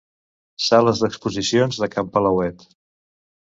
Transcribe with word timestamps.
Sales 0.67 1.01
d'exposicions 1.05 1.79
de 1.85 1.91
Can 1.97 2.11
Palauet. 2.17 2.67